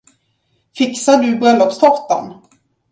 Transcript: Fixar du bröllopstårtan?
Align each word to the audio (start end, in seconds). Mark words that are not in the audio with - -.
Fixar 0.77 1.17
du 1.27 1.35
bröllopstårtan? 1.35 2.33